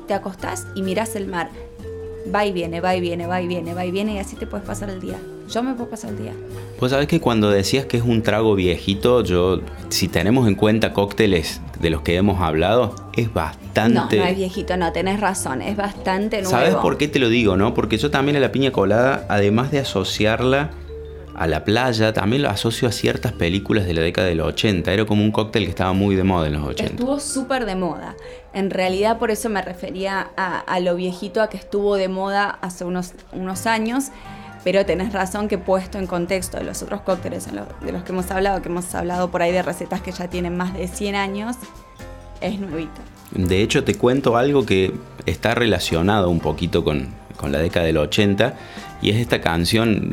te 0.08 0.14
acostás 0.14 0.68
y 0.76 0.82
mirás 0.82 1.16
el 1.16 1.28
mar. 1.28 1.50
Va 2.34 2.46
y 2.46 2.54
viene, 2.54 2.80
va 2.80 2.96
y 2.96 3.02
viene, 3.02 3.28
va 3.28 3.42
y 3.42 3.48
viene, 3.48 3.74
va 3.74 3.86
y 3.86 3.92
viene, 3.92 4.14
y 4.14 4.20
así 4.20 4.36
te 4.36 4.48
puedes 4.48 4.66
pasar 4.66 4.90
el 4.90 5.02
día. 5.02 5.20
Yo 5.50 5.64
me 5.64 5.74
puedo 5.74 5.90
pasar 5.90 6.12
el 6.12 6.20
día. 6.20 6.34
Vos 6.80 6.92
sabés 6.92 7.08
que 7.08 7.20
cuando 7.20 7.50
decías 7.50 7.86
que 7.86 7.98
es 7.98 8.04
un 8.04 8.24
trago 8.24 8.56
viejito, 8.56 9.24
yo, 9.24 9.62
si 9.90 10.08
tenemos 10.08 10.48
en 10.48 10.56
cuenta 10.56 10.94
cócteles 10.94 11.62
de 11.80 11.90
los 11.90 12.02
que 12.02 12.16
hemos 12.16 12.42
hablado, 12.42 12.96
es 13.16 13.28
No, 13.28 13.34
bastante... 13.34 14.18
no 14.18 14.26
es 14.26 14.36
viejito, 14.36 14.78
no, 14.78 14.92
tenés 14.92 15.20
razón, 15.20 15.62
es 15.62 15.76
bastante 15.78 16.38
nuevo. 16.38 16.50
¿Sabes 16.50 16.76
por 16.76 16.98
qué 16.98 17.08
te 17.08 17.20
lo 17.20 17.30
digo, 17.30 17.56
no? 17.58 17.74
Porque 17.74 17.98
yo 17.98 18.10
también 18.12 18.38
a 18.38 18.40
la 18.40 18.52
piña 18.52 18.72
colada, 18.72 19.26
además 19.30 19.72
de 19.72 19.80
asociarla 19.80 20.72
a 21.36 21.48
la 21.48 21.64
playa, 21.64 22.14
también 22.14 22.44
lo 22.44 22.50
asocio 22.50 22.88
a 22.88 22.92
ciertas 22.92 23.32
películas 23.32 23.86
de 23.86 23.94
la 23.94 24.02
década 24.02 24.28
del 24.28 24.42
80. 24.42 24.92
Era 24.94 25.06
como 25.06 25.24
un 25.24 25.32
cóctel 25.32 25.64
que 25.64 25.70
estaba 25.70 25.92
muy 25.94 26.16
de 26.16 26.24
moda 26.24 26.48
en 26.48 26.54
los 26.54 26.64
80. 26.68 26.94
Estuvo 26.94 27.20
súper 27.20 27.66
de 27.66 27.76
moda. 27.76 28.16
En 28.54 28.70
realidad 28.70 29.18
por 29.18 29.32
eso 29.32 29.50
me 29.50 29.62
refería 29.62 30.30
a, 30.38 30.60
a 30.60 30.80
lo 30.80 30.96
viejito, 30.96 31.42
a 31.42 31.50
que 31.50 31.58
estuvo 31.58 31.96
de 31.96 32.08
moda 32.08 32.60
hace 32.62 32.86
unos, 32.86 33.14
unos 33.32 33.66
años. 33.66 34.06
Pero 34.64 34.86
tenés 34.86 35.12
razón 35.12 35.48
que 35.48 35.58
puesto 35.58 35.98
en 35.98 36.08
contexto 36.08 36.58
de 36.58 36.64
los 36.64 36.82
otros 36.82 37.02
cócteles 37.02 37.48
de 37.48 37.92
los 37.92 38.04
que 38.04 38.12
hemos 38.12 38.32
hablado, 38.32 38.62
que 38.62 38.70
hemos 38.70 38.94
hablado 38.96 39.30
por 39.30 39.42
ahí 39.42 39.52
de 39.52 39.62
recetas 39.62 40.02
que 40.02 40.12
ya 40.12 40.30
tienen 40.30 40.56
más 40.56 40.74
de 40.74 40.88
100 40.88 41.16
años, 41.16 41.58
es 42.40 42.60
nuevito. 42.60 43.02
De 43.32 43.62
hecho, 43.62 43.84
te 43.84 43.96
cuento 43.96 44.38
algo 44.38 44.66
que 44.66 44.94
está 45.26 45.56
relacionado 45.56 46.30
un 46.30 46.40
poquito 46.40 46.84
con, 46.84 47.22
la 47.50 47.60
década 47.60 47.86
del 47.86 47.98
80. 47.98 48.54
Y 49.02 49.10
es 49.10 49.18
esta 49.18 49.42
canción, 49.42 50.12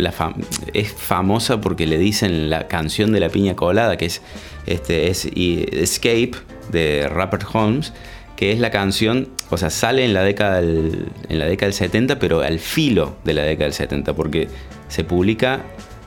es 0.74 0.92
famosa 0.92 1.60
porque 1.60 1.86
le 1.86 1.96
dicen 1.96 2.50
la 2.50 2.66
canción 2.66 3.12
de 3.12 3.20
la 3.20 3.28
piña 3.28 3.54
colada, 3.54 3.96
que 3.96 4.06
es, 4.06 4.20
este, 4.66 5.08
es 5.08 5.26
Escape 5.26 6.32
de 6.72 7.08
Robert 7.08 7.44
Holmes, 7.52 7.92
que 8.40 8.52
es 8.52 8.58
la 8.58 8.70
canción, 8.70 9.28
o 9.50 9.58
sea, 9.58 9.68
sale 9.68 10.02
en 10.02 10.14
la, 10.14 10.22
década 10.22 10.62
del, 10.62 11.08
en 11.28 11.38
la 11.38 11.44
década 11.44 11.66
del 11.66 11.74
70, 11.74 12.18
pero 12.18 12.40
al 12.40 12.58
filo 12.58 13.16
de 13.22 13.34
la 13.34 13.42
década 13.42 13.64
del 13.66 13.74
70, 13.74 14.14
porque 14.14 14.48
se 14.88 15.04
publica 15.04 15.60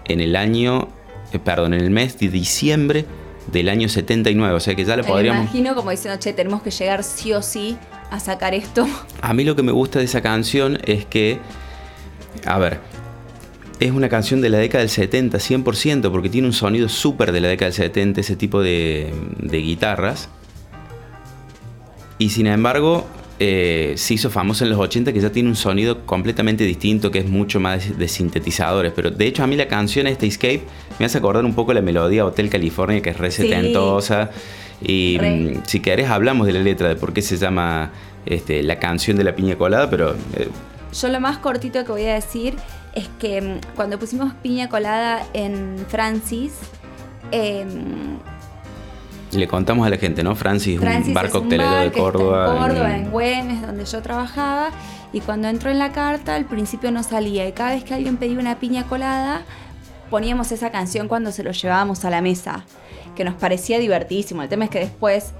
en 0.05 0.19
el 0.19 0.35
año, 0.35 0.87
eh, 1.31 1.37
perdón, 1.37 1.75
en 1.75 1.81
el 1.81 1.91
mes 1.91 2.17
de 2.17 2.29
diciembre 2.29 3.05
del 3.51 3.69
año 3.69 3.87
79, 3.87 4.51
o 4.51 4.59
sea 4.59 4.73
que 4.73 4.83
ya 4.83 4.95
la 4.95 5.03
Me 5.03 5.09
podríamos... 5.09 5.43
imagino 5.43 5.75
como 5.75 5.91
diciendo, 5.91 6.19
che, 6.19 6.33
tenemos 6.33 6.63
que 6.63 6.71
llegar 6.71 7.03
sí 7.03 7.33
o 7.33 7.43
sí 7.43 7.77
a 8.09 8.19
sacar 8.19 8.55
esto. 8.55 8.87
A 9.21 9.35
mí 9.35 9.43
lo 9.43 9.55
que 9.55 9.61
me 9.61 9.71
gusta 9.71 9.99
de 9.99 10.05
esa 10.05 10.21
canción 10.21 10.79
es 10.85 11.05
que, 11.05 11.37
a 12.47 12.57
ver, 12.57 12.79
es 13.79 13.91
una 13.91 14.09
canción 14.09 14.41
de 14.41 14.49
la 14.49 14.57
década 14.57 14.79
del 14.79 14.89
70, 14.89 15.37
100%, 15.37 16.09
porque 16.09 16.29
tiene 16.29 16.47
un 16.47 16.53
sonido 16.53 16.89
súper 16.89 17.31
de 17.31 17.41
la 17.41 17.49
década 17.49 17.67
del 17.67 17.75
70, 17.75 18.21
ese 18.21 18.35
tipo 18.35 18.63
de, 18.63 19.13
de 19.37 19.57
guitarras. 19.59 20.29
Y 22.17 22.29
sin 22.29 22.47
embargo, 22.47 23.07
eh, 23.39 23.95
se 23.97 24.13
hizo 24.13 24.29
famoso 24.29 24.63
en 24.63 24.69
los 24.69 24.79
80, 24.79 25.11
que 25.11 25.19
ya 25.19 25.31
tiene 25.31 25.49
un 25.49 25.55
sonido 25.55 26.05
completamente 26.05 26.63
distinto, 26.63 27.11
que 27.11 27.19
es 27.19 27.27
mucho 27.27 27.59
más 27.59 27.97
de 27.97 28.07
sintetizadores. 28.07 28.93
Pero 28.95 29.11
de 29.11 29.25
hecho 29.25 29.43
a 29.43 29.47
mí 29.47 29.55
la 29.55 29.67
canción 29.67 30.07
esta 30.07 30.25
Escape 30.25 30.61
me 30.99 31.05
hace 31.05 31.17
acordar 31.17 31.43
un 31.43 31.53
poco 31.53 31.73
la 31.73 31.81
melodía 31.81 32.25
Hotel 32.25 32.49
California, 32.49 33.01
que 33.01 33.09
es 33.09 33.17
re 33.17 33.31
setentosa. 33.31 34.29
Y 34.81 35.17
mm, 35.19 35.63
si 35.65 35.79
querés 35.79 36.09
hablamos 36.09 36.47
de 36.47 36.53
la 36.53 36.59
letra, 36.59 36.89
de 36.89 36.95
por 36.95 37.13
qué 37.13 37.21
se 37.21 37.37
llama 37.37 37.91
este, 38.25 38.61
la 38.63 38.79
canción 38.79 39.17
de 39.17 39.23
la 39.23 39.35
piña 39.35 39.57
colada, 39.57 39.89
pero... 39.89 40.15
Eh, 40.35 40.49
Yo 40.93 41.07
lo 41.07 41.19
más 41.19 41.39
cortito 41.39 41.83
que 41.83 41.91
voy 41.91 42.05
a 42.05 42.13
decir 42.13 42.55
es 42.93 43.09
que 43.19 43.41
mm, 43.41 43.75
cuando 43.75 43.97
pusimos 43.97 44.33
piña 44.35 44.69
colada 44.69 45.25
en 45.33 45.83
Francis, 45.89 46.53
eh, 47.31 47.65
le 49.35 49.47
contamos 49.47 49.85
a 49.85 49.89
la 49.89 49.97
gente, 49.97 50.23
¿no? 50.23 50.35
Francis, 50.35 50.79
un 50.79 51.13
bar 51.13 51.29
coctelero 51.29 51.75
de 51.75 51.91
Córdoba. 51.91 52.53
en 52.53 52.61
Córdoba, 52.61 52.97
en... 52.97 53.11
Güemes, 53.11 53.61
donde 53.61 53.85
yo 53.85 54.01
trabajaba. 54.01 54.69
Y 55.11 55.21
cuando 55.21 55.47
entró 55.47 55.69
en 55.69 55.79
la 55.79 55.91
carta, 55.91 56.35
al 56.35 56.45
principio 56.45 56.91
no 56.91 57.03
salía. 57.03 57.47
Y 57.47 57.51
cada 57.51 57.71
vez 57.71 57.83
que 57.83 57.93
alguien 57.93 58.17
pedía 58.17 58.39
una 58.39 58.59
piña 58.59 58.83
colada, 58.83 59.43
poníamos 60.09 60.51
esa 60.51 60.71
canción 60.71 61.07
cuando 61.07 61.31
se 61.31 61.43
lo 61.43 61.51
llevábamos 61.51 62.03
a 62.05 62.09
la 62.09 62.21
mesa. 62.21 62.65
Que 63.15 63.23
nos 63.23 63.35
parecía 63.35 63.79
divertísimo. 63.79 64.41
El 64.41 64.49
tema 64.49 64.65
es 64.65 64.71
que 64.71 64.79
después 64.79 65.33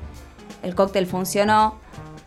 el 0.61 0.75
cóctel 0.75 1.07
funcionó, 1.07 1.79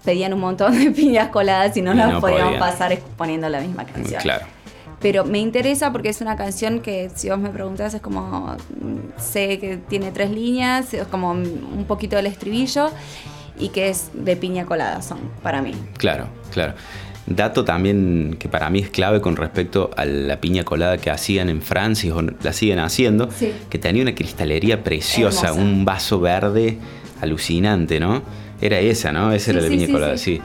pedían 0.05 0.33
un 0.33 0.41
montón 0.41 0.79
de 0.79 0.91
piñas 0.93 1.29
coladas 1.29 1.77
y 1.77 1.83
no 1.83 1.95
las 1.95 2.21
podíamos 2.21 2.57
pasar 2.57 2.99
poniendo 3.17 3.49
la 3.49 3.61
misma 3.61 3.85
canción. 3.85 4.21
Claro 4.21 4.56
pero 5.01 5.25
me 5.25 5.39
interesa 5.39 5.93
porque 5.93 6.09
es 6.09 6.21
una 6.21 6.37
canción 6.37 6.81
que 6.81 7.11
si 7.15 7.29
vos 7.29 7.39
me 7.39 7.51
preguntás 7.51 7.95
es 7.95 8.01
como 8.01 8.57
mm, 8.81 9.21
sé 9.21 9.59
que 9.59 9.77
tiene 9.77 10.11
tres 10.11 10.31
líneas, 10.31 10.95
es 10.95 11.07
como 11.07 11.33
un 11.33 11.85
poquito 11.87 12.17
del 12.17 12.27
estribillo 12.27 12.91
y 13.59 13.69
que 13.71 13.89
es 13.89 14.11
de 14.15 14.37
piña 14.37 14.67
colada 14.67 15.03
son 15.03 15.19
para 15.43 15.63
mí. 15.63 15.73
Claro, 15.99 16.27
claro. 16.53 16.75
Dato 17.27 17.65
también 17.65 18.37
que 18.39 18.49
para 18.49 18.71
mí 18.71 18.79
es 18.79 18.89
clave 18.89 19.21
con 19.21 19.35
respecto 19.35 19.91
a 19.97 20.05
la 20.05 20.41
piña 20.41 20.63
colada 20.63 20.97
que 20.97 21.11
hacían 21.11 21.49
en 21.49 21.61
Francia 21.61 22.15
o 22.15 22.23
la 22.23 22.53
siguen 22.53 22.79
haciendo, 22.79 23.29
que 23.69 23.79
tenía 23.79 24.03
una 24.03 24.15
cristalería 24.15 24.85
preciosa, 24.85 25.53
un 25.53 25.85
vaso 25.85 26.21
verde 26.21 26.79
alucinante, 27.21 27.99
¿no? 27.99 28.23
Era 28.61 28.79
esa, 28.79 29.11
¿no? 29.11 29.33
Esa 29.33 29.51
era 29.51 29.61
la 29.61 29.69
piña 29.69 29.89
colada, 29.89 30.17
sí. 30.17 30.41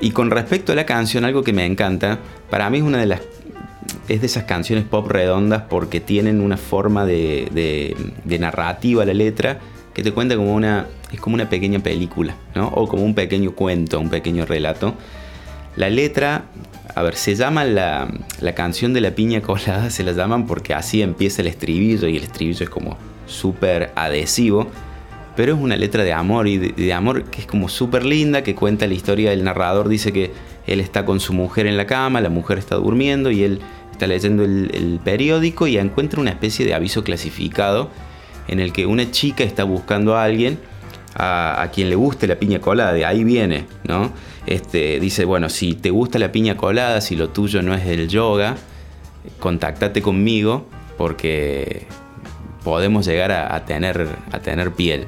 Y 0.00 0.10
con 0.10 0.30
respecto 0.30 0.72
a 0.72 0.74
la 0.74 0.84
canción, 0.84 1.24
algo 1.24 1.42
que 1.42 1.54
me 1.54 1.64
encanta, 1.64 2.18
para 2.50 2.68
mí 2.68 2.76
es 2.78 2.84
una 2.84 2.98
de 2.98 3.06
las 3.06 3.20
es 4.08 4.20
de 4.20 4.26
esas 4.26 4.44
canciones 4.44 4.84
pop 4.84 5.08
redondas 5.08 5.62
porque 5.68 6.00
tienen 6.00 6.40
una 6.40 6.56
forma 6.56 7.04
de, 7.04 7.94
narrativa 8.24 9.04
la 9.04 9.14
letra 9.14 9.58
que 9.94 10.02
te 10.02 10.12
cuenta 10.12 10.36
como 10.36 10.54
una, 10.54 10.86
es 11.12 11.20
como 11.20 11.34
una 11.34 11.48
pequeña 11.50 11.80
película, 11.80 12.36
¿no? 12.54 12.68
O 12.68 12.86
como 12.86 13.04
un 13.04 13.14
pequeño 13.14 13.52
cuento, 13.52 13.98
un 13.98 14.10
pequeño 14.10 14.46
relato. 14.46 14.94
La 15.74 15.90
letra, 15.90 16.44
a 16.94 17.02
ver, 17.02 17.16
se 17.16 17.34
llama 17.34 17.64
la, 17.64 18.08
canción 18.54 18.92
de 18.92 19.00
la 19.00 19.10
piña 19.10 19.40
colada, 19.40 19.90
se 19.90 20.04
la 20.04 20.12
llaman 20.12 20.46
porque 20.46 20.74
así 20.74 21.02
empieza 21.02 21.42
el 21.42 21.48
estribillo 21.48 22.06
y 22.06 22.16
el 22.16 22.22
estribillo 22.22 22.64
es 22.64 22.70
como 22.70 22.96
súper 23.26 23.90
adhesivo, 23.96 24.68
pero 25.34 25.54
es 25.54 25.60
una 25.60 25.76
letra 25.76 26.04
de 26.04 26.12
amor 26.12 26.46
y 26.46 26.58
de 26.58 26.92
amor 26.92 27.24
que 27.24 27.40
es 27.40 27.46
como 27.46 27.68
súper 27.68 28.04
linda, 28.04 28.42
que 28.42 28.54
cuenta 28.54 28.86
la 28.86 28.94
historia 28.94 29.30
del 29.30 29.42
narrador, 29.42 29.88
dice 29.88 30.12
que 30.12 30.30
él 30.72 30.80
está 30.80 31.04
con 31.04 31.20
su 31.20 31.32
mujer 31.32 31.66
en 31.66 31.76
la 31.76 31.86
cama, 31.86 32.20
la 32.20 32.28
mujer 32.28 32.58
está 32.58 32.76
durmiendo 32.76 33.30
y 33.30 33.42
él 33.42 33.60
está 33.90 34.06
leyendo 34.06 34.44
el, 34.44 35.00
periódico 35.02 35.66
y 35.66 35.78
encuentra 35.78 36.20
una 36.20 36.30
especie 36.30 36.64
de 36.64 36.74
aviso 36.74 37.02
clasificado 37.02 37.90
en 38.46 38.60
el 38.60 38.72
que 38.72 38.86
una 38.86 39.10
chica 39.10 39.44
está 39.44 39.64
buscando 39.64 40.16
a 40.16 40.24
alguien 40.24 40.58
a, 41.14 41.68
quien 41.74 41.88
le 41.90 41.96
guste 41.96 42.26
la 42.26 42.38
piña 42.38 42.60
colada, 42.60 42.92
de 42.92 43.04
ahí 43.04 43.24
viene, 43.24 43.66
¿no? 43.84 44.12
Este, 44.46 45.00
dice, 45.00 45.24
bueno, 45.24 45.48
si 45.48 45.74
te 45.74 45.90
gusta 45.90 46.18
la 46.18 46.30
piña 46.30 46.56
colada, 46.56 47.00
si 47.00 47.16
lo 47.16 47.30
tuyo 47.30 47.60
no 47.62 47.74
es 47.74 47.84
el 47.86 48.08
yoga, 48.08 48.56
contactate 49.40 50.00
conmigo 50.00 50.66
porque 50.96 51.86
podemos 52.62 53.06
llegar 53.06 53.32
a, 53.32 53.64
tener, 53.64 54.08
a 54.30 54.38
tener 54.40 54.72
piel. 54.72 55.06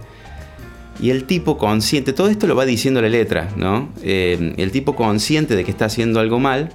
Y 1.01 1.11
el 1.11 1.25
tipo 1.25 1.57
consciente, 1.57 2.13
todo 2.13 2.29
esto 2.29 2.47
lo 2.47 2.55
va 2.55 2.67
diciendo 2.67 3.01
la 3.01 3.09
letra, 3.09 3.49
¿no? 3.57 3.89
Eh, 4.03 4.55
el 4.59 4.71
tipo 4.71 4.95
consciente 4.95 5.57
de 5.57 5.65
que 5.65 5.71
está 5.71 5.87
haciendo 5.87 6.21
algo 6.21 6.39
mal, 6.39 6.71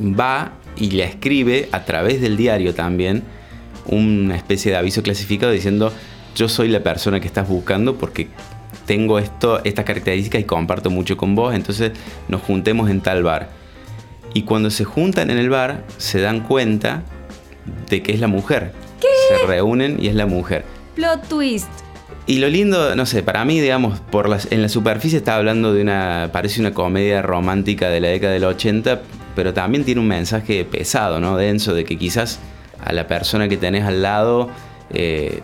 va 0.00 0.52
y 0.76 0.90
le 0.90 1.04
escribe 1.04 1.68
a 1.72 1.84
través 1.84 2.20
del 2.20 2.36
diario 2.36 2.74
también 2.74 3.22
una 3.86 4.36
especie 4.36 4.72
de 4.72 4.78
aviso 4.78 5.02
clasificado 5.02 5.52
diciendo 5.52 5.92
yo 6.34 6.48
soy 6.48 6.68
la 6.68 6.82
persona 6.82 7.20
que 7.20 7.26
estás 7.26 7.48
buscando 7.48 7.96
porque 7.96 8.28
tengo 8.86 9.18
esto, 9.18 9.62
estas 9.64 9.84
características 9.84 10.40
y 10.40 10.44
comparto 10.44 10.90
mucho 10.90 11.16
con 11.16 11.34
vos, 11.34 11.54
entonces 11.54 11.92
nos 12.28 12.42
juntemos 12.42 12.90
en 12.90 13.00
tal 13.00 13.22
bar. 13.22 13.50
Y 14.34 14.42
cuando 14.42 14.70
se 14.70 14.84
juntan 14.84 15.30
en 15.30 15.38
el 15.38 15.48
bar, 15.48 15.84
se 15.96 16.20
dan 16.20 16.40
cuenta 16.40 17.02
de 17.88 18.02
que 18.02 18.12
es 18.12 18.20
la 18.20 18.26
mujer. 18.26 18.72
¿Qué? 19.00 19.06
Se 19.28 19.46
reúnen 19.46 19.98
y 20.00 20.08
es 20.08 20.14
la 20.14 20.26
mujer. 20.26 20.64
Plot 20.96 21.28
twist. 21.28 21.70
Y 22.26 22.38
lo 22.38 22.48
lindo, 22.48 22.96
no 22.96 23.04
sé, 23.04 23.22
para 23.22 23.44
mí, 23.44 23.60
digamos, 23.60 24.00
por 24.00 24.28
las, 24.28 24.50
en 24.50 24.62
la 24.62 24.68
superficie 24.68 25.18
está 25.18 25.36
hablando 25.36 25.74
de 25.74 25.82
una, 25.82 26.30
parece 26.32 26.60
una 26.60 26.72
comedia 26.72 27.20
romántica 27.20 27.90
de 27.90 28.00
la 28.00 28.08
década 28.08 28.32
del 28.32 28.44
80, 28.44 29.02
pero 29.36 29.52
también 29.52 29.84
tiene 29.84 30.00
un 30.00 30.08
mensaje 30.08 30.64
pesado, 30.64 31.20
¿no? 31.20 31.36
Denso, 31.36 31.74
de 31.74 31.84
que 31.84 31.98
quizás 31.98 32.40
a 32.82 32.92
la 32.92 33.06
persona 33.06 33.48
que 33.48 33.56
tenés 33.56 33.84
al 33.84 34.02
lado 34.02 34.48
eh, 34.90 35.40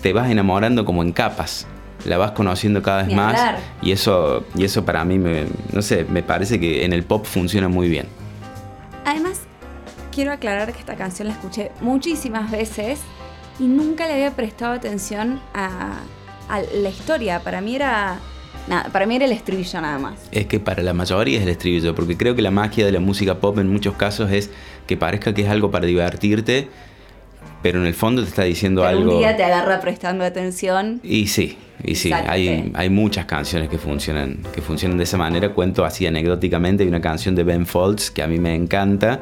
te 0.00 0.12
vas 0.12 0.30
enamorando 0.30 0.84
como 0.84 1.02
en 1.02 1.12
capas. 1.12 1.66
La 2.04 2.18
vas 2.18 2.32
conociendo 2.32 2.82
cada 2.82 3.04
vez 3.04 3.14
más. 3.14 3.60
Y 3.80 3.92
eso, 3.92 4.44
y 4.56 4.64
eso 4.64 4.84
para 4.84 5.04
mí, 5.04 5.18
me, 5.18 5.44
no 5.72 5.82
sé, 5.82 6.04
me 6.04 6.22
parece 6.22 6.58
que 6.58 6.84
en 6.84 6.92
el 6.92 7.04
pop 7.04 7.24
funciona 7.24 7.68
muy 7.68 7.88
bien. 7.88 8.06
Además, 9.04 9.42
quiero 10.12 10.32
aclarar 10.32 10.72
que 10.72 10.80
esta 10.80 10.96
canción 10.96 11.28
la 11.28 11.34
escuché 11.34 11.70
muchísimas 11.80 12.50
veces 12.50 13.00
y 13.58 13.64
nunca 13.64 14.06
le 14.06 14.14
había 14.14 14.32
prestado 14.32 14.72
atención 14.72 15.40
a, 15.54 15.98
a 16.48 16.60
la 16.60 16.88
historia. 16.88 17.40
Para 17.40 17.60
mí 17.60 17.76
era 17.76 18.20
Nada, 18.68 18.90
para 18.92 19.06
mí 19.06 19.16
era 19.16 19.24
el 19.24 19.32
estribillo 19.32 19.80
nada 19.80 19.98
más. 19.98 20.14
Es 20.30 20.46
que 20.46 20.60
para 20.60 20.82
la 20.82 20.94
mayoría 20.94 21.38
es 21.38 21.42
el 21.42 21.48
estribillo, 21.48 21.94
porque 21.94 22.16
creo 22.16 22.34
que 22.34 22.42
la 22.42 22.50
magia 22.50 22.86
de 22.86 22.92
la 22.92 23.00
música 23.00 23.40
pop 23.40 23.58
en 23.58 23.68
muchos 23.68 23.94
casos 23.94 24.30
es 24.30 24.50
que 24.86 24.96
parezca 24.96 25.34
que 25.34 25.42
es 25.42 25.48
algo 25.48 25.70
para 25.70 25.86
divertirte, 25.86 26.68
pero 27.62 27.80
en 27.80 27.86
el 27.86 27.94
fondo 27.94 28.22
te 28.22 28.28
está 28.28 28.44
diciendo 28.44 28.84
algo. 28.84 29.14
Un 29.14 29.18
día 29.18 29.36
te 29.36 29.42
agarra 29.42 29.80
prestando 29.80 30.24
atención. 30.24 31.00
Y 31.02 31.26
sí, 31.26 31.58
y 31.82 31.96
sí, 31.96 32.12
hay, 32.12 32.70
hay, 32.74 32.90
muchas 32.90 33.26
canciones 33.26 33.68
que 33.68 33.78
funcionan, 33.78 34.38
que 34.54 34.62
funcionan 34.62 34.96
de 34.96 35.04
esa 35.04 35.16
manera. 35.16 35.52
Cuento 35.52 35.84
así 35.84 36.06
anecdóticamente, 36.06 36.84
hay 36.84 36.88
una 36.88 37.00
canción 37.00 37.34
de 37.34 37.42
Ben 37.42 37.66
Folds 37.66 38.10
que 38.10 38.22
a 38.22 38.28
mí 38.28 38.38
me 38.38 38.54
encanta, 38.54 39.20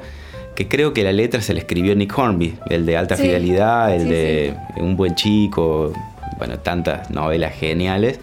que 0.54 0.68
creo 0.68 0.92
que 0.92 1.02
la 1.02 1.12
letra 1.12 1.40
se 1.40 1.54
la 1.54 1.60
escribió 1.60 1.94
Nick 1.94 2.16
Hornby, 2.16 2.56
el 2.68 2.86
de 2.86 2.96
Alta 2.96 3.16
Fidelidad, 3.16 3.94
el 3.94 4.08
de 4.08 4.54
Un 4.76 4.96
buen 4.96 5.14
chico, 5.14 5.92
bueno, 6.38 6.58
tantas 6.58 7.10
novelas 7.10 7.54
geniales 7.54 8.20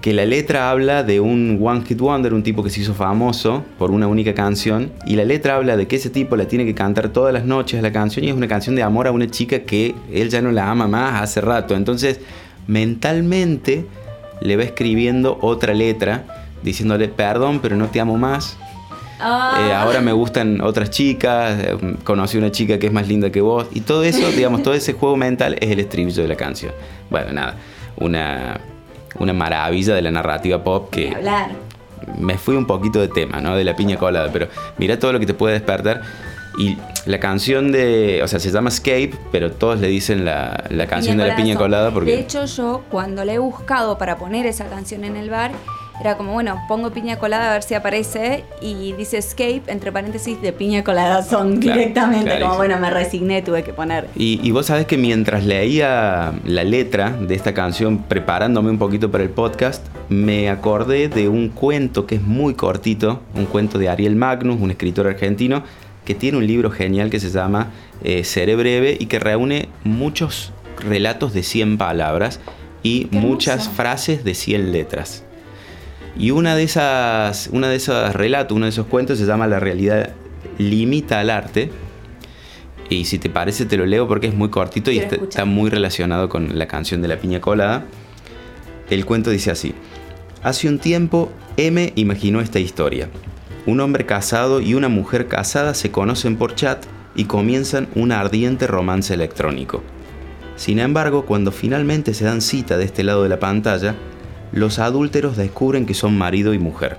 que 0.00 0.12
la 0.12 0.24
letra 0.24 0.70
habla 0.70 1.02
de 1.02 1.20
un 1.20 1.58
One 1.60 1.82
Hit 1.84 1.98
Wonder, 1.98 2.32
un 2.32 2.42
tipo 2.42 2.62
que 2.62 2.70
se 2.70 2.80
hizo 2.80 2.94
famoso 2.94 3.64
por 3.78 3.90
una 3.90 4.06
única 4.06 4.32
canción, 4.32 4.92
y 5.06 5.16
la 5.16 5.24
letra 5.24 5.56
habla 5.56 5.76
de 5.76 5.88
que 5.88 5.96
ese 5.96 6.10
tipo 6.10 6.36
la 6.36 6.46
tiene 6.46 6.64
que 6.64 6.74
cantar 6.74 7.08
todas 7.08 7.34
las 7.34 7.44
noches 7.44 7.82
la 7.82 7.92
canción 7.92 8.24
y 8.24 8.28
es 8.28 8.34
una 8.34 8.48
canción 8.48 8.76
de 8.76 8.82
amor 8.82 9.08
a 9.08 9.12
una 9.12 9.28
chica 9.28 9.60
que 9.60 9.94
él 10.12 10.30
ya 10.30 10.40
no 10.40 10.52
la 10.52 10.70
ama 10.70 10.86
más 10.86 11.20
hace 11.20 11.40
rato. 11.40 11.74
Entonces, 11.74 12.20
mentalmente 12.66 13.86
le 14.40 14.56
va 14.56 14.62
escribiendo 14.62 15.38
otra 15.42 15.74
letra 15.74 16.46
diciéndole, 16.62 17.08
perdón, 17.08 17.58
pero 17.60 17.76
no 17.76 17.88
te 17.88 17.98
amo 18.00 18.16
más. 18.16 18.56
Ah. 19.20 19.66
Eh, 19.66 19.74
ahora 19.74 20.00
me 20.00 20.12
gustan 20.12 20.60
otras 20.60 20.90
chicas, 20.90 21.58
eh, 21.58 21.76
conocí 22.04 22.38
una 22.38 22.50
chica 22.50 22.78
que 22.78 22.86
es 22.86 22.92
más 22.92 23.08
linda 23.08 23.30
que 23.30 23.40
vos. 23.40 23.66
Y 23.72 23.80
todo 23.80 24.04
eso, 24.04 24.30
digamos, 24.36 24.62
todo 24.62 24.74
ese 24.74 24.92
juego 24.92 25.16
mental 25.16 25.56
es 25.60 25.70
el 25.70 25.80
estribillo 25.80 26.22
de 26.22 26.28
la 26.28 26.36
canción. 26.36 26.72
Bueno, 27.10 27.32
nada, 27.32 27.56
una 27.96 28.60
una 29.18 29.32
maravilla 29.32 29.94
de 29.94 30.02
la 30.02 30.10
narrativa 30.10 30.62
pop 30.62 30.90
que... 30.90 31.14
Hablar. 31.14 31.50
Me 32.16 32.38
fui 32.38 32.56
un 32.56 32.66
poquito 32.66 33.00
de 33.00 33.08
tema, 33.08 33.40
¿no? 33.40 33.54
De 33.54 33.64
la 33.64 33.76
piña 33.76 33.96
colada, 33.96 34.30
pero 34.32 34.48
mira 34.78 34.98
todo 34.98 35.12
lo 35.12 35.20
que 35.20 35.26
te 35.26 35.34
puede 35.34 35.54
despertar. 35.54 36.02
Y 36.56 36.76
la 37.04 37.20
canción 37.20 37.70
de, 37.70 38.20
o 38.24 38.28
sea, 38.28 38.40
se 38.40 38.50
llama 38.50 38.70
Escape, 38.70 39.12
pero 39.30 39.52
todos 39.52 39.78
le 39.78 39.88
dicen 39.88 40.24
la, 40.24 40.64
la 40.70 40.86
canción 40.86 41.18
de 41.18 41.26
la 41.26 41.36
piña 41.36 41.56
colada 41.56 41.90
porque... 41.92 42.12
De 42.12 42.20
hecho, 42.20 42.46
yo 42.46 42.82
cuando 42.90 43.24
le 43.24 43.34
he 43.34 43.38
buscado 43.38 43.98
para 43.98 44.16
poner 44.16 44.46
esa 44.46 44.66
canción 44.66 45.04
en 45.04 45.16
el 45.16 45.28
bar, 45.28 45.52
era 46.00 46.16
como, 46.16 46.32
bueno, 46.32 46.60
pongo 46.68 46.90
piña 46.90 47.18
colada 47.18 47.50
a 47.50 47.52
ver 47.54 47.62
si 47.62 47.74
aparece 47.74 48.44
y 48.60 48.92
dice 48.92 49.18
escape, 49.18 49.62
entre 49.66 49.90
paréntesis, 49.90 50.40
de 50.40 50.52
piña 50.52 50.84
colada 50.84 51.22
son 51.22 51.58
directamente, 51.60 52.40
como 52.40 52.56
bueno, 52.56 52.78
me 52.78 52.90
resigné, 52.90 53.42
tuve 53.42 53.62
que 53.62 53.72
poner. 53.72 54.08
Y, 54.14 54.40
y, 54.42 54.50
vos 54.50 54.66
sabés 54.66 54.86
que 54.86 54.96
mientras 54.96 55.44
leía 55.44 56.32
la 56.44 56.64
letra 56.64 57.10
de 57.10 57.34
esta 57.34 57.54
canción, 57.54 57.98
preparándome 57.98 58.70
un 58.70 58.78
poquito 58.78 59.10
para 59.10 59.24
el 59.24 59.30
podcast, 59.30 59.84
me 60.08 60.48
acordé 60.48 61.08
de 61.08 61.28
un 61.28 61.48
cuento 61.48 62.06
que 62.06 62.16
es 62.16 62.22
muy 62.22 62.54
cortito, 62.54 63.20
un 63.34 63.46
cuento 63.46 63.78
de 63.78 63.88
Ariel 63.88 64.16
Magnus, 64.16 64.60
un 64.60 64.70
escritor 64.70 65.06
argentino, 65.06 65.64
que 66.04 66.14
tiene 66.14 66.38
un 66.38 66.46
libro 66.46 66.70
genial 66.70 67.10
que 67.10 67.20
se 67.20 67.30
llama 67.30 67.70
eh, 68.02 68.24
Seré 68.24 68.56
breve 68.56 68.96
y 68.98 69.06
que 69.06 69.18
reúne 69.18 69.68
muchos 69.84 70.52
relatos 70.78 71.34
de 71.34 71.42
100 71.42 71.76
palabras 71.76 72.40
y 72.82 73.08
muchas 73.10 73.68
frases 73.68 74.24
de 74.24 74.34
100 74.34 74.72
letras. 74.72 75.24
Y 76.16 76.30
una 76.30 76.56
de 76.56 76.64
esas, 76.64 77.48
una 77.52 77.68
de 77.68 77.76
esos 77.76 78.12
relatos, 78.14 78.56
uno 78.56 78.66
de 78.66 78.70
esos 78.70 78.86
cuentos 78.86 79.18
se 79.18 79.26
llama 79.26 79.46
La 79.46 79.60
realidad 79.60 80.14
limita 80.58 81.20
al 81.20 81.30
arte. 81.30 81.70
Y 82.90 83.04
si 83.04 83.18
te 83.18 83.28
parece 83.28 83.66
te 83.66 83.76
lo 83.76 83.86
leo 83.86 84.08
porque 84.08 84.28
es 84.28 84.34
muy 84.34 84.48
cortito 84.48 84.90
y 84.90 84.98
está, 84.98 85.44
muy 85.44 85.70
relacionado 85.70 86.28
con 86.28 86.58
la 86.58 86.66
canción 86.66 87.02
de 87.02 87.08
la 87.08 87.18
piña 87.18 87.40
colada. 87.40 87.84
El 88.90 89.04
cuento 89.04 89.30
dice 89.30 89.50
así. 89.50 89.74
Hace 90.42 90.68
un 90.68 90.78
tiempo, 90.78 91.30
M 91.56 91.92
imaginó 91.96 92.40
esta 92.40 92.58
historia. 92.58 93.08
Un 93.66 93.80
hombre 93.80 94.06
casado 94.06 94.60
y 94.60 94.74
una 94.74 94.88
mujer 94.88 95.26
casada 95.26 95.74
se 95.74 95.90
conocen 95.90 96.36
por 96.36 96.54
chat 96.54 96.86
y 97.14 97.24
comienzan 97.24 97.88
un 97.94 98.12
ardiente 98.12 98.66
romance 98.66 99.12
electrónico. 99.12 99.82
Sin 100.56 100.78
embargo, 100.78 101.26
cuando 101.26 101.52
finalmente 101.52 102.14
se 102.14 102.24
dan 102.24 102.40
cita 102.40 102.78
de 102.78 102.84
este 102.84 103.04
lado 103.04 103.22
de 103.22 103.28
la 103.28 103.38
pantalla, 103.38 103.94
los 104.52 104.78
adúlteros 104.78 105.36
descubren 105.36 105.86
que 105.86 105.94
son 105.94 106.16
marido 106.16 106.54
y 106.54 106.58
mujer. 106.58 106.98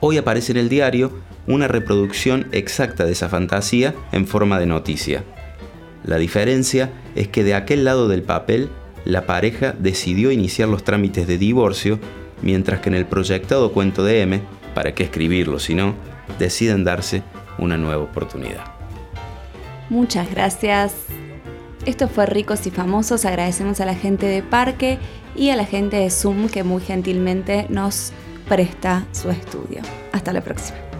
Hoy 0.00 0.18
aparece 0.18 0.52
en 0.52 0.58
el 0.58 0.68
diario 0.68 1.12
una 1.46 1.68
reproducción 1.68 2.48
exacta 2.52 3.04
de 3.04 3.12
esa 3.12 3.28
fantasía 3.28 3.94
en 4.12 4.26
forma 4.26 4.58
de 4.58 4.66
noticia. 4.66 5.24
La 6.04 6.16
diferencia 6.16 6.90
es 7.14 7.28
que 7.28 7.44
de 7.44 7.54
aquel 7.54 7.84
lado 7.84 8.08
del 8.08 8.22
papel, 8.22 8.68
la 9.04 9.26
pareja 9.26 9.74
decidió 9.78 10.30
iniciar 10.30 10.68
los 10.68 10.84
trámites 10.84 11.26
de 11.26 11.38
divorcio, 11.38 11.98
mientras 12.42 12.80
que 12.80 12.88
en 12.88 12.94
el 12.94 13.06
proyectado 13.06 13.72
cuento 13.72 14.04
de 14.04 14.22
M, 14.22 14.42
para 14.74 14.94
qué 14.94 15.04
escribirlo 15.04 15.58
si 15.58 15.74
no, 15.74 15.94
deciden 16.38 16.84
darse 16.84 17.22
una 17.58 17.76
nueva 17.76 18.02
oportunidad. 18.02 18.64
Muchas 19.88 20.30
gracias. 20.30 20.94
Esto 21.84 22.08
fue 22.08 22.26
Ricos 22.26 22.66
y 22.66 22.70
Famosos. 22.70 23.24
Agradecemos 23.24 23.80
a 23.80 23.86
la 23.86 23.94
gente 23.94 24.26
de 24.26 24.42
Parque 24.42 24.98
y 25.34 25.50
a 25.50 25.56
la 25.56 25.64
gente 25.64 25.96
de 25.96 26.10
Zoom 26.10 26.48
que 26.48 26.62
muy 26.62 26.80
gentilmente 26.80 27.66
nos 27.70 28.12
presta 28.48 29.04
su 29.10 29.30
estudio. 29.30 29.82
Hasta 30.12 30.32
la 30.32 30.42
próxima. 30.42 30.91